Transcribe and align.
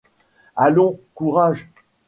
Allons, 0.55 0.99
courage. 1.13 1.69